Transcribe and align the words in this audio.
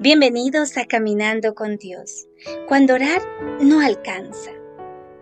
Bienvenidos 0.00 0.76
a 0.76 0.84
Caminando 0.84 1.54
con 1.54 1.78
Dios. 1.78 2.28
Cuando 2.68 2.92
orar 2.92 3.22
no 3.62 3.80
alcanza. 3.80 4.50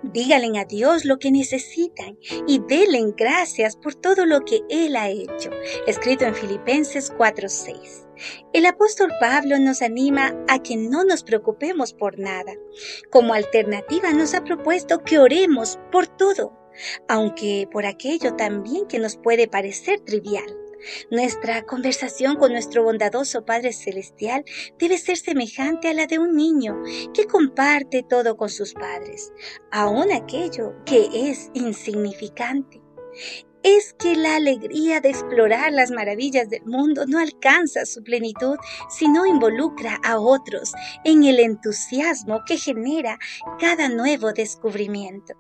Díganle 0.03 0.59
a 0.59 0.65
Dios 0.65 1.05
lo 1.05 1.19
que 1.21 1.31
necesitan 1.31 2.19
y 2.49 2.59
denle 2.59 3.15
gracias 3.17 3.77
por 3.77 3.95
todo 3.95 4.27
lo 4.27 4.41
que 4.41 4.63
Él 4.69 4.97
ha 4.97 5.09
hecho. 5.09 5.51
Escrito 5.87 6.25
en 6.25 6.35
Filipenses 6.35 7.13
4:6. 7.17 8.09
El 8.53 8.67
apóstol 8.67 9.13
Pablo 9.21 9.61
nos 9.61 9.83
anima 9.83 10.37
a 10.49 10.61
que 10.61 10.77
no 10.77 11.05
nos 11.05 11.23
preocupemos 11.23 11.95
por 11.95 12.19
nada. 12.19 12.55
Como 13.11 13.35
alternativa 13.35 14.13
nos 14.13 14.35
ha 14.35 14.43
propuesto 14.43 15.05
que 15.05 15.21
oremos 15.21 15.79
por 15.93 16.09
todo, 16.09 16.62
aunque 17.09 17.69
por 17.71 17.87
aquello 17.87 18.35
también 18.37 18.87
que 18.87 18.99
nos 18.99 19.17
puede 19.17 19.49
parecer 19.49 20.01
trivial. 20.01 20.57
Nuestra 21.11 21.63
conversación 21.63 22.37
con 22.37 22.53
nuestro 22.53 22.83
bondadoso 22.83 23.45
Padre 23.45 23.73
Celestial 23.73 24.45
debe 24.79 24.99
ser 24.99 25.17
semejante 25.17 25.89
a 25.89 25.95
la 25.95 26.07
de 26.07 26.19
un 26.19 26.35
niño 26.35 26.83
que 27.15 27.27
comparte 27.27 28.03
todo 28.03 28.37
con 28.37 28.49
sus 28.49 28.75
padres, 28.75 29.33
aun 29.71 30.13
aquello 30.13 30.75
que 30.85 31.09
es 31.13 31.51
insignificante. 31.55 32.81
Es 33.63 33.95
que 33.95 34.17
la 34.17 34.37
alegría 34.37 35.01
de 35.01 35.11
explorar 35.11 35.73
las 35.73 35.93
maravillas 35.93 36.51
del 36.51 36.65
mundo 36.65 37.07
no 37.07 37.21
alcanza 37.21 37.87
su 37.87 38.03
plenitud 38.03 38.57
si 38.91 39.09
no 39.09 39.25
involucra 39.25 40.01
a 40.03 40.19
otros 40.19 40.73
en 41.05 41.23
el 41.23 41.39
entusiasmo 41.39 42.41
que 42.45 42.57
genera 42.57 43.19
cada 43.61 43.89
nuevo 43.89 44.33
descubrimiento. 44.33 45.35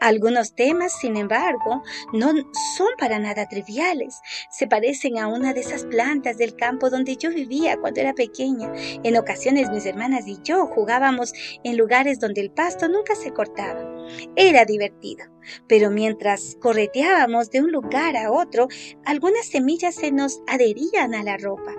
Algunos 0.00 0.54
temas, 0.54 0.92
sin 0.92 1.16
embargo, 1.16 1.82
no 2.12 2.32
son 2.76 2.88
para 2.98 3.18
nada 3.18 3.48
triviales. 3.48 4.20
Se 4.50 4.66
parecen 4.66 5.18
a 5.18 5.28
una 5.28 5.52
de 5.52 5.60
esas 5.60 5.84
plantas 5.84 6.38
del 6.38 6.54
campo 6.56 6.90
donde 6.90 7.16
yo 7.16 7.30
vivía 7.30 7.76
cuando 7.76 8.00
era 8.00 8.12
pequeña. 8.14 8.72
En 8.74 9.16
ocasiones 9.16 9.70
mis 9.70 9.86
hermanas 9.86 10.26
y 10.26 10.38
yo 10.42 10.66
jugábamos 10.66 11.32
en 11.64 11.76
lugares 11.76 12.20
donde 12.20 12.40
el 12.40 12.50
pasto 12.50 12.88
nunca 12.88 13.14
se 13.14 13.32
cortaba. 13.32 13.97
Era 14.36 14.64
divertido, 14.64 15.26
pero 15.66 15.90
mientras 15.90 16.56
correteábamos 16.60 17.50
de 17.50 17.62
un 17.62 17.72
lugar 17.72 18.16
a 18.16 18.30
otro, 18.30 18.68
algunas 19.04 19.46
semillas 19.46 19.94
se 19.94 20.12
nos 20.12 20.42
adherían 20.46 21.14
a 21.14 21.22
la 21.22 21.36
ropa 21.36 21.74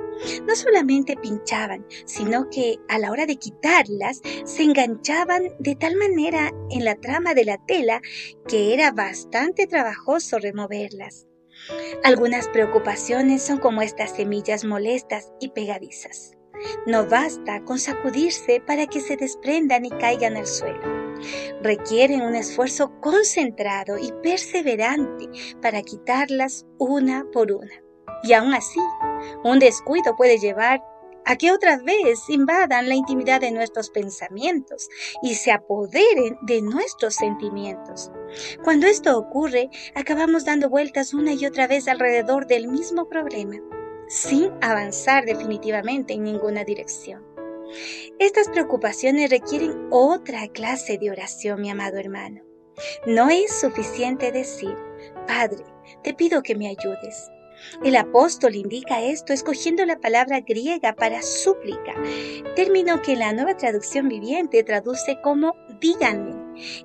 no 0.45 0.55
solamente 0.55 1.15
pinchaban, 1.15 1.85
sino 2.05 2.49
que 2.49 2.77
a 2.87 2.99
la 2.99 3.11
hora 3.11 3.25
de 3.25 3.37
quitarlas 3.37 4.21
se 4.45 4.63
enganchaban 4.63 5.43
de 5.59 5.75
tal 5.75 5.95
manera 5.95 6.51
en 6.69 6.85
la 6.85 6.95
trama 6.95 7.33
de 7.33 7.45
la 7.45 7.57
tela 7.65 8.01
que 8.47 8.73
era 8.73 8.91
bastante 8.91 9.67
trabajoso 9.67 10.39
removerlas. 10.39 11.27
Algunas 12.03 12.47
preocupaciones 12.47 13.41
son 13.41 13.57
como 13.57 13.81
estas 13.81 14.15
semillas 14.15 14.63
molestas 14.63 15.31
y 15.39 15.49
pegadizas. 15.49 16.33
No 16.85 17.05
basta 17.05 17.63
con 17.63 17.79
sacudirse 17.79 18.61
para 18.65 18.87
que 18.87 18.99
se 18.99 19.17
desprendan 19.17 19.85
y 19.85 19.89
caigan 19.89 20.37
al 20.37 20.47
suelo. 20.47 20.98
Requieren 21.61 22.21
un 22.21 22.35
esfuerzo 22.35 22.91
concentrado 23.01 23.97
y 23.97 24.11
perseverante 24.23 25.29
para 25.61 25.81
quitarlas 25.81 26.65
una 26.77 27.25
por 27.31 27.51
una. 27.51 27.83
Y 28.23 28.33
aún 28.33 28.53
así, 28.53 28.79
un 29.43 29.59
descuido 29.59 30.15
puede 30.15 30.37
llevar 30.37 30.81
a 31.25 31.35
que 31.35 31.51
otra 31.51 31.77
vez 31.77 32.27
invadan 32.29 32.89
la 32.89 32.95
intimidad 32.95 33.39
de 33.39 33.51
nuestros 33.51 33.91
pensamientos 33.91 34.89
y 35.21 35.35
se 35.35 35.51
apoderen 35.51 36.37
de 36.41 36.61
nuestros 36.61 37.15
sentimientos. 37.15 38.11
Cuando 38.63 38.87
esto 38.87 39.17
ocurre, 39.17 39.69
acabamos 39.93 40.45
dando 40.45 40.69
vueltas 40.69 41.13
una 41.13 41.33
y 41.33 41.45
otra 41.45 41.67
vez 41.67 41.87
alrededor 41.87 42.47
del 42.47 42.67
mismo 42.67 43.07
problema, 43.07 43.57
sin 44.07 44.51
avanzar 44.61 45.25
definitivamente 45.25 46.13
en 46.13 46.23
ninguna 46.23 46.63
dirección. 46.63 47.28
Estas 48.19 48.49
preocupaciones 48.49 49.29
requieren 49.29 49.87
otra 49.91 50.47
clase 50.47 50.97
de 50.97 51.11
oración, 51.11 51.61
mi 51.61 51.69
amado 51.69 51.97
hermano. 51.97 52.41
No 53.05 53.29
es 53.29 53.59
suficiente 53.59 54.31
decir, 54.31 54.75
Padre, 55.27 55.63
te 56.03 56.13
pido 56.13 56.41
que 56.43 56.55
me 56.55 56.67
ayudes. 56.67 57.29
El 57.83 57.95
apóstol 57.97 58.55
indica 58.55 59.01
esto 59.01 59.33
escogiendo 59.33 59.85
la 59.85 59.99
palabra 59.99 60.39
griega 60.39 60.93
para 60.93 61.21
súplica, 61.21 61.93
término 62.55 63.01
que 63.01 63.17
la 63.17 63.33
nueva 63.33 63.57
traducción 63.57 64.07
viviente 64.07 64.63
traduce 64.63 65.19
como 65.21 65.55
díganme. 65.81 66.38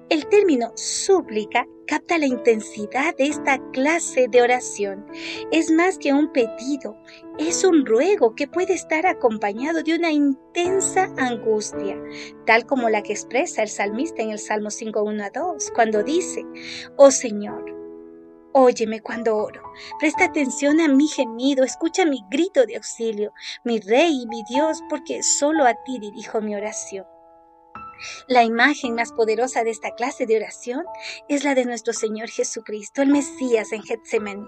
El 0.09 0.27
término 0.29 0.73
súplica 0.77 1.67
capta 1.87 2.19
la 2.19 2.27
intensidad 2.27 3.17
de 3.17 3.27
esta 3.27 3.59
clase 3.73 4.27
de 4.29 4.43
oración. 4.43 5.07
Es 5.53 5.71
más 5.71 5.99
que 5.99 6.12
un 6.12 6.33
pedido, 6.33 6.97
es 7.39 7.65
un 7.65 7.85
ruego 7.85 8.35
que 8.35 8.49
puede 8.49 8.75
estar 8.75 9.07
acompañado 9.07 9.83
de 9.83 9.95
una 9.95 10.11
intensa 10.11 11.12
angustia, 11.17 12.01
tal 12.47 12.67
como 12.67 12.89
la 12.89 13.03
que 13.03 13.12
expresa 13.12 13.62
el 13.62 13.69
salmista 13.69 14.23
en 14.23 14.31
el 14.31 14.39
Salmo 14.39 14.71
5.1 14.71 15.23
a 15.23 15.31
2, 15.31 15.71
cuando 15.75 16.03
dice, 16.03 16.45
Oh 16.97 17.11
Señor, 17.11 17.75
Óyeme 18.56 19.01
cuando 19.01 19.37
oro. 19.37 19.61
Presta 19.99 20.27
atención 20.27 20.81
a 20.81 20.87
mi 20.87 21.09
gemido, 21.09 21.65
escucha 21.65 22.05
mi 22.05 22.21
grito 22.31 22.65
de 22.67 22.77
auxilio, 22.77 23.33
mi 23.65 23.81
Rey 23.81 24.23
y 24.23 24.27
mi 24.29 24.45
Dios, 24.49 24.79
porque 24.89 25.25
solo 25.25 25.65
a 25.65 25.75
ti 25.83 25.99
dirijo 25.99 26.41
mi 26.41 26.55
oración. 26.55 27.05
La 28.28 28.44
imagen 28.44 28.94
más 28.94 29.12
poderosa 29.12 29.65
de 29.65 29.71
esta 29.71 29.94
clase 29.94 30.27
de 30.27 30.37
oración 30.37 30.84
es 31.28 31.44
la 31.44 31.55
de 31.55 31.65
nuestro 31.65 31.93
Señor 31.93 32.28
Jesucristo, 32.28 33.03
el 33.03 33.09
Mesías 33.10 33.72
en 33.72 33.82
Getsemaní. 33.82 34.47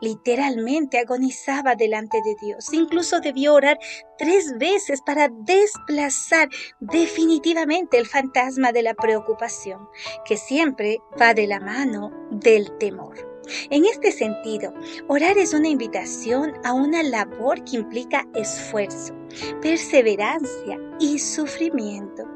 Literalmente 0.00 0.98
agonizaba 0.98 1.74
delante 1.74 2.20
de 2.22 2.36
Dios. 2.40 2.72
Incluso 2.72 3.20
debió 3.20 3.54
orar 3.54 3.78
tres 4.18 4.58
veces 4.58 5.00
para 5.00 5.28
desplazar 5.28 6.48
definitivamente 6.80 7.98
el 7.98 8.06
fantasma 8.06 8.72
de 8.72 8.82
la 8.82 8.94
preocupación, 8.94 9.88
que 10.24 10.36
siempre 10.36 11.00
va 11.20 11.34
de 11.34 11.46
la 11.46 11.60
mano 11.60 12.10
del 12.30 12.76
temor. 12.78 13.32
En 13.70 13.84
este 13.86 14.12
sentido, 14.12 14.72
orar 15.08 15.36
es 15.36 15.52
una 15.52 15.68
invitación 15.68 16.52
a 16.64 16.72
una 16.72 17.02
labor 17.02 17.64
que 17.64 17.76
implica 17.76 18.26
esfuerzo, 18.34 19.14
perseverancia 19.60 20.78
y 21.00 21.18
sufrimiento. 21.18 22.31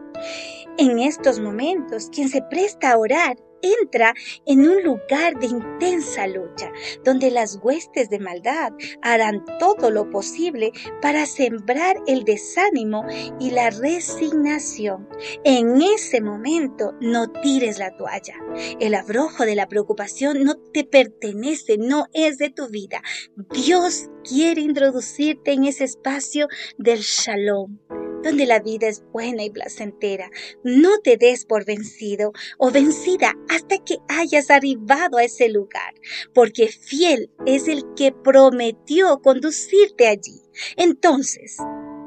En 0.79 0.99
estos 0.99 1.41
momentos, 1.41 2.11
quien 2.11 2.29
se 2.29 2.43
presta 2.43 2.93
a 2.93 2.99
orar 2.99 3.37
entra 3.63 4.15
en 4.45 4.61
un 4.69 4.83
lugar 4.83 5.39
de 5.39 5.47
intensa 5.47 6.27
lucha, 6.27 6.71
donde 7.05 7.31
las 7.31 7.59
huestes 7.63 8.11
de 8.11 8.19
maldad 8.19 8.73
harán 9.03 9.45
todo 9.59 9.91
lo 9.91 10.11
posible 10.11 10.73
para 11.01 11.27
sembrar 11.27 11.97
el 12.07 12.25
desánimo 12.25 13.05
y 13.41 13.51
la 13.51 13.71
resignación. 13.71 15.09
En 15.45 15.81
ese 15.81 16.21
momento 16.21 16.95
no 17.01 17.31
tires 17.31 17.79
la 17.79 17.97
toalla. 17.97 18.35
El 18.81 18.95
abrojo 18.95 19.45
de 19.45 19.55
la 19.55 19.69
preocupación 19.69 20.45
no 20.45 20.57
te 20.73 20.85
pertenece, 20.85 21.79
no 21.79 22.07
es 22.13 22.39
de 22.39 22.51
tu 22.51 22.69
vida. 22.69 23.03
Dios 23.51 24.11
quiere 24.25 24.61
introducirte 24.61 25.53
en 25.53 25.65
ese 25.65 25.85
espacio 25.85 26.49
del 26.79 27.01
shalom 27.01 27.79
donde 28.23 28.47
la 28.47 28.61
vida 28.61 28.89
es 28.89 29.03
buena 29.13 29.45
y 29.45 29.51
placentera. 29.51 30.31
No 30.63 30.99
te 30.99 31.17
des 31.17 31.45
por 31.45 31.65
vencido 31.65 32.33
o 32.59 32.71
vencida 32.71 33.35
hasta 33.49 33.79
que 33.79 33.99
hayas 34.09 34.51
arribado 34.51 35.19
a 35.19 35.25
ese 35.25 35.49
lugar, 35.49 35.95
porque 36.35 36.69
fiel 36.69 37.31
es 37.47 37.69
el 37.69 37.83
que 37.95 38.13
prometió 38.13 39.21
conducirte 39.21 40.09
allí. 40.09 40.43
Entonces, 40.77 41.59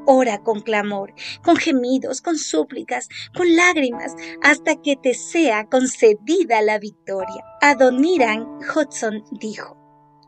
ora 0.05 0.41
con 0.41 0.61
clamor, 0.61 1.13
con 1.43 1.55
gemidos, 1.55 2.21
con 2.21 2.37
súplicas, 2.37 3.07
con 3.35 3.55
lágrimas, 3.55 4.15
hasta 4.41 4.81
que 4.81 4.95
te 4.95 5.13
sea 5.13 5.65
concedida 5.65 6.61
la 6.61 6.79
victoria. 6.79 7.43
Adoniran 7.61 8.57
Hudson 8.75 9.23
dijo, 9.39 9.77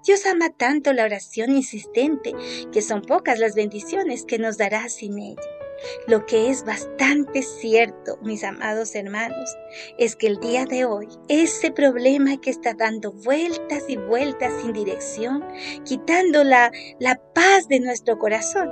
Dios 0.06 0.26
ama 0.26 0.50
tanto 0.50 0.94
la 0.94 1.06
oración 1.06 1.56
insistente 1.56 2.34
que 2.72 2.82
son 2.82 3.02
pocas 3.02 3.40
las 3.40 3.56
bendiciones 3.56 4.26
que 4.26 4.40
nos 4.40 4.58
dará 4.58 4.90
sin 4.90 5.20
ella. 5.20 5.61
Lo 6.08 6.26
que 6.26 6.50
es 6.50 6.64
bastante 6.64 7.42
cierto, 7.42 8.18
mis 8.22 8.44
amados 8.44 8.96
hermanos, 8.96 9.56
es 9.98 10.16
que 10.16 10.28
el 10.28 10.40
día 10.40 10.66
de 10.66 10.86
hoy, 10.86 11.08
ese 11.28 11.72
problema 11.72 12.38
que 12.38 12.50
está 12.50 12.74
dando 12.74 13.12
vueltas 13.12 13.84
y 13.88 13.98
vueltas 13.98 14.54
sin 14.62 14.74
dirección, 14.74 15.44
quitando 15.86 16.44
la, 16.44 16.72
la 17.00 17.22
paz 17.34 17.68
de 17.68 17.80
nuestro 17.80 18.18
corazón, 18.18 18.70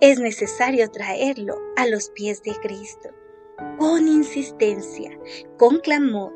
es 0.00 0.18
necesario 0.18 0.90
traerlo 0.90 1.56
a 1.76 1.86
los 1.86 2.10
pies 2.10 2.42
de 2.42 2.52
Cristo, 2.62 3.10
con 3.78 4.08
insistencia, 4.08 5.18
con 5.58 5.78
clamor, 5.78 6.34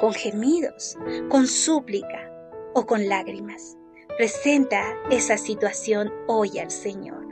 con 0.00 0.12
gemidos, 0.12 0.96
con 1.28 1.46
súplica 1.46 2.30
o 2.74 2.86
con 2.86 3.08
lágrimas. 3.08 3.76
Presenta 4.16 4.82
esa 5.10 5.36
situación 5.36 6.12
hoy 6.26 6.58
al 6.58 6.70
Señor 6.70 7.26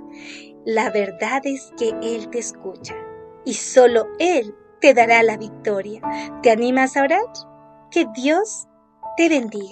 la 0.64 0.90
verdad 0.90 1.42
es 1.44 1.72
que 1.76 1.90
Él 2.02 2.28
te 2.30 2.38
escucha 2.38 2.94
y 3.44 3.54
solo 3.54 4.06
Él 4.18 4.54
te 4.80 4.94
dará 4.94 5.22
la 5.22 5.36
victoria. 5.36 6.00
¿Te 6.42 6.50
animas 6.50 6.96
a 6.96 7.02
orar? 7.02 7.24
Que 7.90 8.06
Dios 8.14 8.66
te 9.16 9.28
bendiga. 9.28 9.64